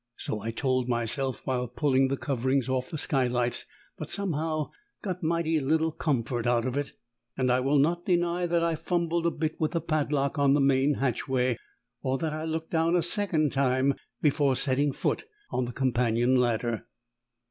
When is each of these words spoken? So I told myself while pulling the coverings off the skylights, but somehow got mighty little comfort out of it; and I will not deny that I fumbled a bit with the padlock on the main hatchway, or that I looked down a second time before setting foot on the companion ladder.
So 0.17 0.41
I 0.41 0.49
told 0.49 0.89
myself 0.89 1.43
while 1.45 1.67
pulling 1.67 2.07
the 2.07 2.17
coverings 2.17 2.67
off 2.67 2.89
the 2.89 2.97
skylights, 2.97 3.67
but 3.99 4.09
somehow 4.09 4.71
got 5.03 5.21
mighty 5.21 5.59
little 5.59 5.91
comfort 5.91 6.47
out 6.47 6.65
of 6.65 6.75
it; 6.75 6.93
and 7.37 7.51
I 7.51 7.59
will 7.59 7.77
not 7.77 8.03
deny 8.07 8.47
that 8.47 8.63
I 8.63 8.73
fumbled 8.73 9.27
a 9.27 9.29
bit 9.29 9.59
with 9.59 9.73
the 9.73 9.79
padlock 9.81 10.39
on 10.39 10.55
the 10.55 10.59
main 10.59 10.95
hatchway, 10.95 11.55
or 12.01 12.17
that 12.17 12.33
I 12.33 12.45
looked 12.45 12.71
down 12.71 12.95
a 12.95 13.03
second 13.03 13.51
time 13.51 13.93
before 14.23 14.55
setting 14.55 14.91
foot 14.91 15.25
on 15.51 15.65
the 15.65 15.71
companion 15.71 16.35
ladder. 16.35 16.87